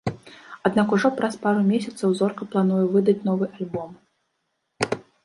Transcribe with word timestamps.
Аднак 0.67 0.87
ужо 0.95 1.11
праз 1.19 1.35
пару 1.43 1.61
месяцаў 1.73 2.15
зорка 2.21 2.43
плануе 2.53 2.85
выдаць 2.97 3.19
новы 3.29 3.45
альбом. 3.59 3.93